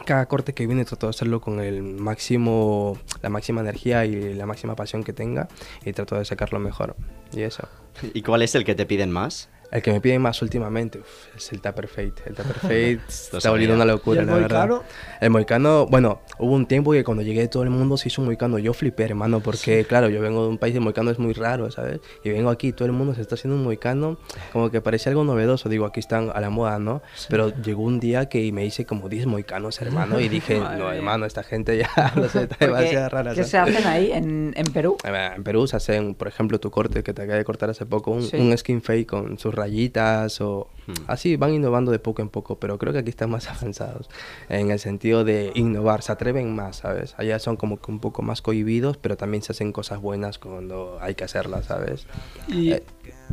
[0.05, 4.47] cada corte que viene trato de hacerlo con el máximo, la máxima energía y la
[4.47, 5.49] máxima pasión que tenga
[5.85, 6.97] y trato de sacarlo mejor.
[7.33, 7.69] Y eso.
[8.15, 9.49] ¿Y cuál es el que te piden más?
[9.71, 12.15] El que me piden más últimamente uf, es el Tupper Fate.
[12.27, 13.51] El Tupper Fate está sabía.
[13.53, 14.67] volviendo una ¿Y locura, el la verdad.
[14.69, 14.83] moicano?
[15.21, 18.27] El moicano, bueno, hubo un tiempo que cuando llegué todo el mundo se hizo un
[18.27, 18.59] moicano.
[18.59, 21.71] Yo flipé, hermano, porque claro, yo vengo de un país de moicano es muy raro,
[21.71, 22.01] ¿sabes?
[22.25, 24.19] Y vengo aquí, todo el mundo se está haciendo un moicano,
[24.53, 25.69] como que parece algo novedoso.
[25.69, 27.03] Digo, aquí están a la moda, ¿no?
[27.29, 31.27] Pero llegó un día que me hice como 10 moicanos, hermano, y dije, no, hermano,
[31.27, 33.35] esta gente ya, no sé, está demasiado rara.
[33.35, 33.75] ¿Qué ¿sabes?
[33.75, 34.97] se hacen ahí en, en Perú?
[35.05, 37.87] Eh, En Perú se hacen, por ejemplo, tu corte que te acabé de cortar hace
[37.87, 38.37] poco, un, Sí.
[38.37, 40.69] un skin fake con sus rayitas o
[41.07, 44.09] así, van innovando de poco en poco, pero creo que aquí están más avanzados
[44.49, 47.15] en el sentido de innovar, se atreven más, ¿sabes?
[47.17, 50.99] Allá son como que un poco más cohibidos, pero también se hacen cosas buenas cuando
[51.01, 52.07] hay que hacerlas, ¿sabes?
[52.49, 52.73] Y.
[52.73, 52.83] Eh,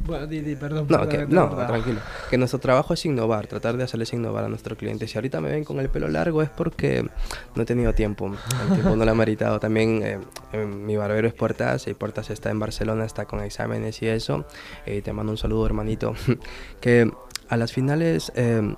[0.06, 0.86] Bueno, Didi, perdón.
[0.90, 2.00] No, que, no, tranquilo.
[2.30, 5.10] Que nuestro trabajo es innovar, tratar de hacerles innovar a nuestros clientes.
[5.10, 7.04] Si ahorita me ven con el pelo largo es porque
[7.56, 8.32] no he tenido tiempo.
[8.68, 9.60] El tiempo no lo ha meritado.
[9.60, 10.20] También eh,
[10.54, 14.46] mi barbero es Portas y Portas está en Barcelona, está con exámenes y eso.
[14.86, 16.14] Y te mando un saludo, hermanito.
[16.82, 17.12] que
[17.50, 18.32] a las finales...
[18.36, 18.76] eh,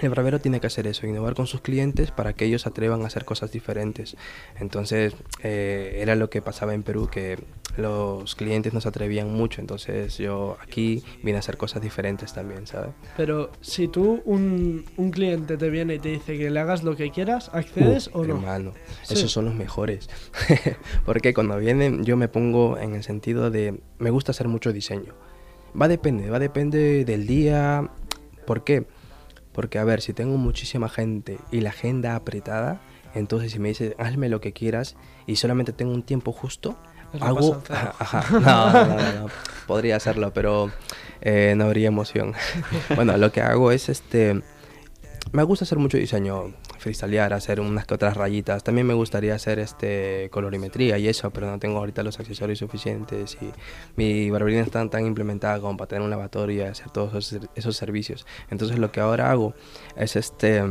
[0.00, 3.02] el barbero tiene que hacer eso, innovar con sus clientes para que ellos se atrevan
[3.02, 4.16] a hacer cosas diferentes.
[4.58, 7.38] Entonces, eh, era lo que pasaba en Perú, que
[7.76, 9.60] los clientes no se atrevían mucho.
[9.60, 12.90] Entonces, yo aquí vine a hacer cosas diferentes también, ¿sabes?
[13.16, 16.96] Pero si tú, un, un cliente te viene y te dice que le hagas lo
[16.96, 18.34] que quieras, ¿accedes Uh, o no?
[18.36, 19.14] Hermano, Sí.
[19.14, 20.08] esos son los mejores.
[21.04, 23.80] Porque cuando vienen, yo me pongo en el sentido de.
[23.98, 25.14] Me gusta hacer mucho diseño.
[25.80, 27.88] Va a depender, va a depender del día.
[28.46, 28.84] ¿Por qué?
[29.52, 32.80] Porque, a ver, si tengo muchísima gente y la agenda apretada,
[33.14, 36.76] entonces si me dices, hazme lo que quieras y solamente tengo un tiempo justo,
[37.20, 37.62] hago.
[37.68, 39.26] Ajá, no, no, no, no, no.
[39.66, 40.70] Podría hacerlo, pero
[41.20, 42.34] eh, no habría emoción.
[42.94, 44.42] bueno, lo que hago es este.
[45.30, 48.62] Me gusta hacer mucho diseño, freestylear, hacer unas que otras rayitas.
[48.64, 53.38] También me gustaría hacer este colorimetría y eso, pero no tengo ahorita los accesorios suficientes
[53.40, 53.50] y
[53.96, 57.48] mi barbería está tan implementada como para tener un lavatorio y hacer todos esos, ser-
[57.54, 58.26] esos servicios.
[58.50, 59.54] Entonces lo que ahora hago
[59.96, 60.64] es este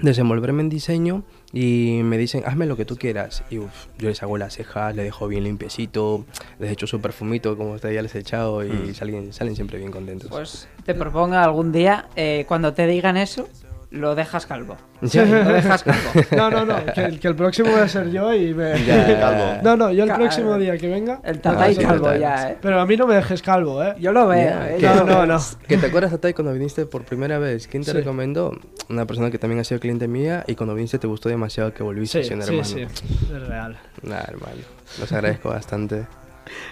[0.00, 4.22] desenvolverme en diseño y me dicen hazme lo que tú quieras y uf, yo les
[4.22, 6.24] hago las cejas, les dejo bien limpiecito,
[6.60, 9.90] les echo su perfumito como ustedes ya les he echado y salen, salen siempre bien
[9.90, 10.30] contentos.
[10.30, 13.48] Pues te propongo algún día, eh, cuando te digan eso,
[13.90, 14.76] lo dejas calvo.
[15.02, 15.24] Ya.
[15.24, 15.98] Lo dejas calvo.
[16.36, 18.84] No, no, no, que, el- que el próximo voy a ser yo y me...
[18.84, 19.44] Ya, Calvo.
[19.62, 21.20] No, no, yo el próximo día que venga...
[21.24, 22.58] El tatay sí, calvo ya, ¿eh?
[22.60, 23.94] Pero a mí no me dejes calvo, ¿eh?
[23.98, 24.76] Yo lo veo, Ya, ¿eh?
[24.78, 25.38] que- No, no, no.
[25.66, 27.66] ¿Que te acuerdas, Tatay, cuando viniste por primera vez?
[27.66, 27.96] ¿Quién te Sí.
[27.96, 28.52] recomendó?
[28.88, 31.82] Una persona que también ha sido cliente mía y cuando viniste te gustó demasiado que
[31.82, 32.68] volviste Sí, siendo sí, hermano.
[32.94, 33.76] sí, es real.
[34.02, 34.54] Nah, hermano.
[34.98, 36.06] Los agradezco bastante.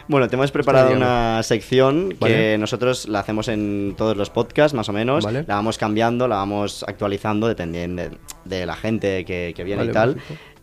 [0.08, 4.88] Bueno, te hemos preparado una sección que nosotros la hacemos en todos los podcasts, más
[4.88, 5.24] o menos.
[5.24, 5.44] Vale.
[5.46, 8.10] La vamos cambiando, la vamos actualizando dependiendo de,
[8.44, 10.16] de la gente que, que viene Vale, y tal.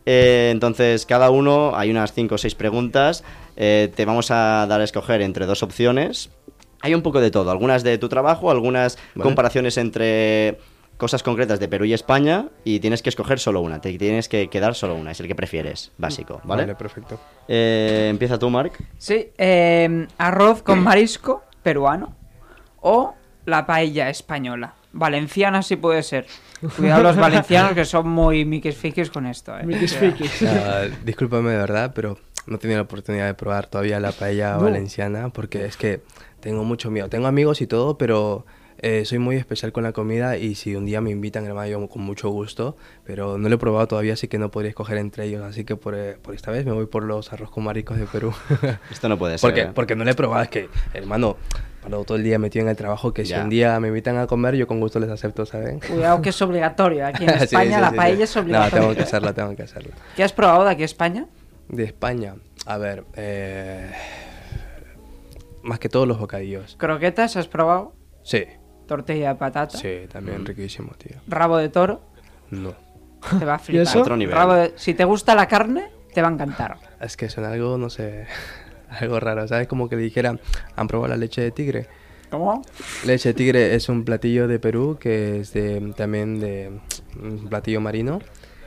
[0.05, 3.23] Eh, entonces, cada uno, hay unas 5 o 6 preguntas.
[3.55, 6.29] eh, te vamos a dar a escoger entre dos opciones.
[6.81, 10.59] Hay un poco de todo, algunas de tu trabajo, algunas comparaciones entre
[10.97, 14.49] cosas concretas de Perú y España y tienes que escoger solo una, te tienes que
[14.49, 16.63] quedar solo una, es el que prefieres, básico, ¿vale?
[16.63, 17.19] Vale, perfecto.
[17.47, 18.73] Eh, empieza tú, Mark.
[18.97, 22.15] Sí, eh, arroz con marisco peruano
[22.81, 23.13] o
[23.45, 24.73] la paella española.
[24.93, 26.25] Valenciana sí puede ser.
[26.77, 29.57] Cuidado los valencianos que son muy miquis con esto.
[29.57, 29.63] Eh.
[29.63, 30.43] Miquis O sea, fiquis.
[30.43, 34.53] Ah, discúlpame de verdad, pero no he tenido la oportunidad de probar todavía la paella
[34.53, 34.63] No.
[34.63, 36.01] valenciana porque es que
[36.39, 37.09] tengo mucho miedo.
[37.09, 38.45] Tengo amigos y todo, pero
[38.87, 41.87] eh, soy muy especial con la comida y si un día me invitan, hermano, yo
[41.89, 45.25] con mucho gusto, pero no lo he probado todavía, así que no podría escoger entre
[45.25, 45.41] ellos.
[45.43, 48.05] Así que por, eh, por esta vez me voy por los arroz con mariscos de
[48.05, 48.31] Perú.
[48.91, 49.49] Esto no puede ser.
[49.49, 49.71] porque, ¿eh?
[49.73, 51.35] porque no lo he probado, es que, hermano,
[51.81, 53.43] paro todo el día metido en el trabajo, que si Ya.
[53.43, 55.79] un día me invitan a comer, yo con gusto les acepto, ¿saben?
[55.79, 57.07] Cuidado que es obligatorio.
[57.07, 58.23] Aquí en Sí, España sí, la sí, paella sí.
[58.23, 58.75] es obligatoria.
[58.75, 59.95] No, tengo que hacerla, tengo que hacerla.
[60.15, 61.25] ¿Qué has probado de aquí a España?
[61.69, 62.35] De España,
[62.67, 63.89] a ver, eh,
[65.63, 66.75] más que todos los bocadillos.
[66.77, 67.93] ¿Croquetas has probado?
[68.23, 68.43] Sí,
[68.87, 69.77] Tortilla de patata.
[69.77, 71.17] sí, también riquísimo, tío.
[71.27, 72.01] Rabo de toro.
[72.51, 72.73] No,
[73.39, 73.83] Te va a flipar.
[73.87, 74.01] eso?
[74.01, 74.35] Otro nivel.
[74.35, 76.77] Rabo de- Si te gusta la carne, te va a encantar.
[77.01, 78.25] es que son algo, no sé,
[78.89, 79.67] algo raro, ¿sabes?
[79.67, 80.37] Como que dijera,
[80.75, 81.87] ¿han probado la leche de tigre?
[82.29, 82.61] ¿Cómo?
[83.05, 86.79] Leche de tigre es un platillo de Perú que es de, también de
[87.21, 88.19] un platillo marino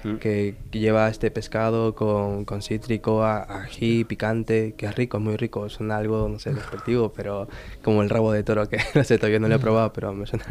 [0.04, 0.14] Mm.
[0.16, 5.37] que lleva este pescado con, con cítrico, a- ají, picante, que es rico, es muy
[5.37, 7.48] rico, suena algo, no sé, despectivo, pero
[7.82, 10.26] como el rabo de toro que no sé, todavía no lo he probado, pero me
[10.26, 10.44] suena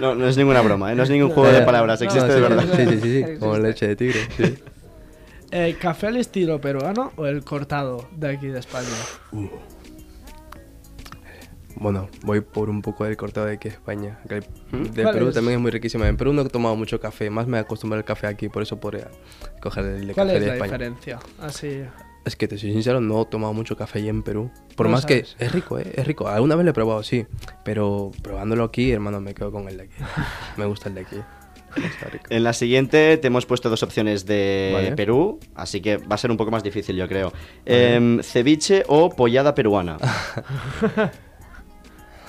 [0.00, 0.94] No, no es ninguna broma, ¿eh?
[0.94, 2.64] no es ningún juego de palabras, No, existe sí, de verdad.
[2.76, 4.58] Sí, sí, sí, sí, como leche de tigre, sí.
[5.50, 8.88] Eh, ¿Café al estilo peruano o el cortado de aquí de España?
[11.76, 14.18] Bueno, voy por un poco del cortado de aquí de España.
[14.28, 14.40] el-
[14.94, 15.34] De ¿Cuál Perú es?
[15.34, 16.08] también es muy riquísima.
[16.08, 18.78] En Perú no he tomado mucho café, más me acostumbré al café aquí, por eso
[18.78, 19.10] podría
[19.60, 20.72] coger el de ¿Cuál café es de la España.
[20.72, 21.18] diferencia?
[21.40, 21.82] Así.
[22.24, 24.50] Es que te soy sincero, no he tomado mucho café allí en Perú.
[24.76, 25.34] Por No más sabes.
[25.38, 25.92] que es rico, ¿eh?
[25.94, 26.26] Es rico.
[26.28, 27.26] Alguna vez lo he probado, sí.
[27.64, 29.94] Pero probándolo aquí, hermano, me quedo con el de aquí.
[30.56, 31.16] me gusta el de aquí.
[31.76, 32.24] Está rico.
[32.30, 34.92] En la siguiente te hemos puesto dos opciones de Vale.
[34.96, 37.32] Perú, así que va a ser un poco más difícil, yo creo.
[37.66, 39.98] Em, ceviche o pollada peruana.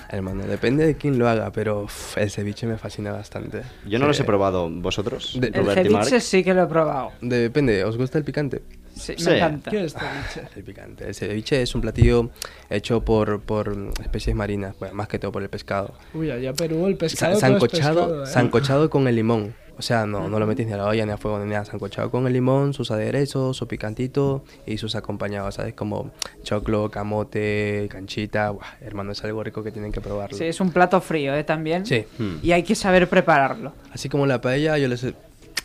[0.08, 3.62] Hermano, depende de quién lo haga, pero uf, el ceviche me fascina bastante.
[3.86, 4.08] Yo no Sí.
[4.08, 4.70] los he probado.
[4.70, 5.36] ¿Vosotros?
[5.40, 7.10] De- El ceviche sí que lo he probado.
[7.20, 8.62] Depende, ¿os gusta el picante?
[8.94, 9.28] Sí, Sí.
[9.28, 9.70] me encanta.
[9.70, 10.48] ¿Qué es ceviche?
[10.56, 11.08] El picante.
[11.08, 12.30] El ceviche es un platillo
[12.70, 15.94] hecho por, por especies marinas, bueno, más que todo por el pescado.
[16.14, 17.68] Uy, allá Perú el pescado sancochado,
[18.06, 18.26] pescado, ¿eh?
[18.26, 19.54] sancochado con el limón.
[19.78, 21.64] O sea, no, no lo metes ni a la olla ni a fuego ni nada.
[21.66, 25.74] Sancochado con el limón, sus aderezos, su picantito y sus acompañados, ¿sabes?
[25.74, 26.12] Como
[26.42, 28.50] choclo, camote, canchita.
[28.50, 30.36] Buah, hermano, es algo rico que tienen que probarlo.
[30.36, 31.44] Sí, es un plato frío, ¿eh?
[31.44, 31.84] También.
[31.84, 32.06] Sí.
[32.42, 33.72] Y hay que saber prepararlo.
[33.92, 35.06] Así como la paella, yo les...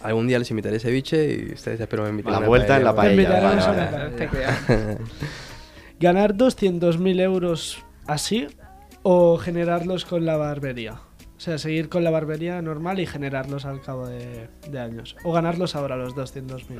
[0.02, 2.95] Algún día les invitaré ceviche y ustedes espero me inviten La a vuelta en la
[2.95, 3.30] paella.
[3.39, 4.15] vale, vale.
[4.15, 4.97] Efectivamente.
[6.00, 8.47] ¿Ganar 200.000 euros así
[9.04, 10.95] o generarlos con la barbería?
[11.41, 15.15] O sea, seguir con la barbería normal y generarlos al cabo de, de años.
[15.23, 16.80] O ganarlos ahora los 200.000.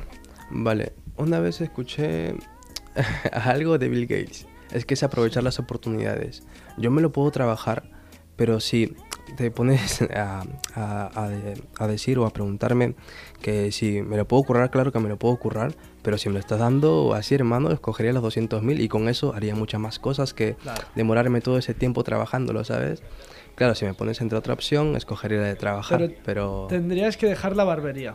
[0.50, 2.36] Vale, una vez escuché
[3.32, 4.46] algo de Bill Gates.
[4.70, 6.44] Es que es aprovechar las oportunidades.
[6.78, 7.90] Yo me lo puedo trabajar,
[8.36, 8.94] pero si
[9.36, 10.44] te pones a,
[10.76, 12.94] a- a de- a decir o a preguntarme
[13.40, 16.34] que si me lo puedo currar, claro que me lo puedo currar, pero si me
[16.34, 20.32] lo estás dando así, hermano, escogería los 200.000 y con eso haría muchas más cosas
[20.34, 20.82] que Claro.
[20.94, 23.02] demorarme todo ese tiempo trabajándolo, ¿sabes?
[23.54, 26.66] Claro, si me pones entre otra opción, escogería la de trabajar, Pero pero...
[26.68, 28.14] Tendrías que dejar la barbería.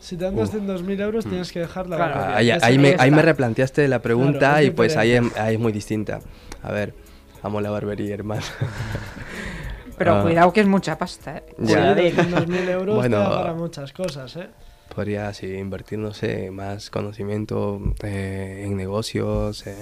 [0.00, 2.14] Si te dan 200.000 euros, tienes que dejar la Claro.
[2.14, 2.34] barbería.
[2.34, 5.60] Ah, ahí, ahí me, ahí me replanteaste la pregunta Claro, y pues ahí, ahí es
[5.60, 6.20] muy distinta.
[6.62, 6.94] A ver,
[7.42, 8.42] amo la barbería, hermano.
[9.98, 10.22] Pero Ah.
[10.22, 11.42] cuidado que es mucha pasta, ¿eh?
[11.58, 11.94] Ya.
[11.96, 13.16] 200.000 euros Bueno.
[13.16, 14.48] te da para muchas cosas, ¿eh?
[14.94, 19.66] Podría sí, invertir, no sé, más conocimiento eh, en negocios.
[19.66, 19.74] eh.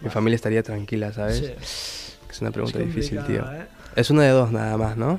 [0.00, 1.38] Mi familia estaría tranquila, ¿sabes?
[1.38, 2.07] Sí.
[2.38, 3.52] Es una pregunta Es difícil, tío.
[3.52, 3.66] ¿eh?
[3.96, 5.18] Es una de dos nada más, ¿no?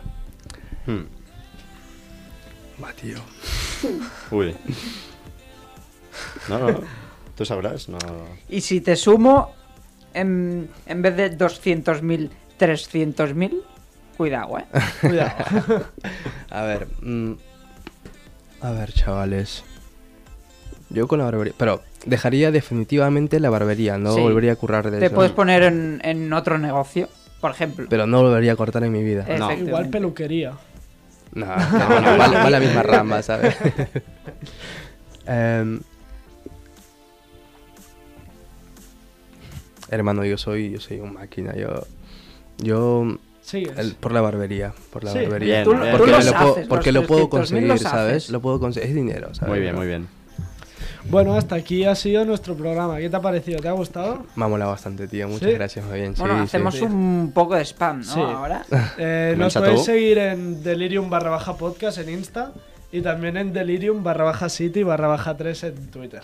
[0.86, 1.03] Hmm.
[2.82, 3.17] Va, tío.
[4.32, 4.55] Uy.
[6.47, 6.79] No, no.
[7.36, 7.97] Tú sabrás, no.
[8.47, 9.53] Y si te sumo,
[10.13, 13.63] en, en vez de 200.000, 300.000,
[14.15, 14.65] cuidado, ¿eh?
[15.01, 15.88] Cuidado.
[16.49, 17.34] A ver, mm,
[18.62, 19.65] a ver, chavales.
[20.89, 24.22] Yo con la barbería, pero dejaría definitivamente la barbería, no Sí.
[24.22, 25.16] volvería a currar de Te eso.
[25.16, 27.10] puedes poner en, en otro negocio,
[27.42, 27.88] por ejemplo.
[27.90, 29.26] Pero no volvería a cortar en mi vida.
[29.38, 29.52] No.
[29.52, 30.54] Igual peluquería.
[31.34, 33.56] No, no, no, va, va la misma rama, ¿sabes?
[35.28, 35.80] Em,
[39.90, 41.56] hermano, yo soy, yo soy un máquina.
[41.56, 41.86] Yo,
[42.58, 43.18] yo
[43.78, 45.20] el- por la barbería, por la Sí.
[45.20, 45.64] barbería.
[45.64, 45.92] Bien, Tú- bien.
[45.98, 48.30] porque me lo puedo, haces, porque lo puedo 300.000 conseguir, ¿sabes?
[48.30, 48.90] Lo puedo conseguir.
[48.90, 49.50] Es dinero, ¿sabes?
[49.52, 50.08] Muy bien, muy bien.
[51.06, 52.98] Bueno, hasta aquí ha sido nuestro programa.
[52.98, 53.60] ¿Qué te ha parecido?
[53.60, 54.26] ¿Te ha gustado?
[54.36, 55.28] Me ha molado bastante, tío.
[55.28, 55.56] Muchas ¿Sí?
[55.56, 56.14] gracias, muy bien.
[56.18, 56.84] bueno, sí, hacemos sí.
[56.84, 58.04] un poco de spam, ¿no?
[58.04, 58.20] Sí.
[58.20, 58.66] Ahora.
[58.98, 62.52] Eh, nos podéis seguir en Delirium barra baja podcast en Insta
[62.92, 66.24] y también en Delirium barra baja City barra baja 3 en Twitter.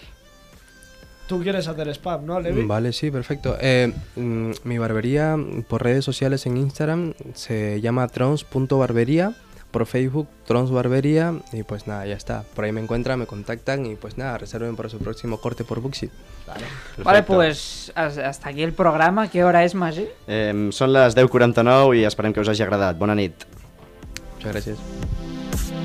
[1.28, 2.66] Tú quieres hacer spam, ¿no, Levi?
[2.66, 3.58] Vale, sí, perfecto.
[3.60, 9.34] Eh, mm, mi barbería mm, por redes sociales en Instagram se llama trons.barbería,
[9.76, 12.44] por Facebook Trons Barbería y pues nada, ya está.
[12.56, 15.82] Por ahí me encuentran, me contactan y pues nada, reserven para su próximo corte por
[15.82, 16.10] Buxi.
[16.48, 16.64] Vale,
[16.96, 17.34] Perfecto.
[17.34, 19.28] pues has- hasta aquí el programa.
[19.30, 20.08] ¿Qué hora es, Magí?
[20.28, 22.96] Em, són les 10.49 i esperem que us hagi agradat.
[22.98, 23.34] Bona nit.
[24.38, 25.85] Muchas gracias.